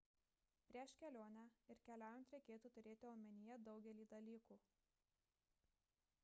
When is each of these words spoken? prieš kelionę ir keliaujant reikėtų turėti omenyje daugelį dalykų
prieš 0.69 0.93
kelionę 1.01 1.43
ir 1.73 1.81
keliaujant 1.89 2.33
reikėtų 2.37 2.71
turėti 2.79 3.09
omenyje 3.13 3.59
daugelį 3.69 4.07
dalykų 4.15 4.59